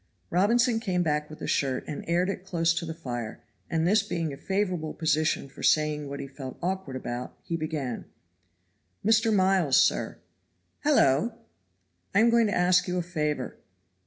[0.31, 4.01] Robinson came back with the shirt, and aired it close to the fire; and this
[4.01, 8.05] being a favorable position for saying what he felt awkward about, he began:
[9.05, 9.31] "Mr.
[9.31, 10.17] Miles, sir."
[10.79, 11.35] "Hallo!"
[12.15, 13.57] "I am going to ask you a favor."